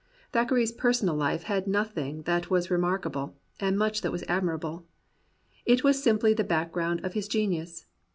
Thackeray's 0.33 0.71
personal 0.71 1.13
life 1.15 1.43
had 1.43 1.67
nothing 1.67 2.23
that 2.23 2.49
was 2.49 2.71
remarkable 2.71 3.35
and 3.59 3.77
much 3.77 4.01
that 4.01 4.11
was 4.11 4.23
admirable. 4.27 4.83
It 5.63 5.83
was 5.83 6.01
simply 6.01 6.33
the 6.33 6.43
background 6.43 7.05
of 7.05 7.13
his 7.13 7.27
genius. 7.27 7.85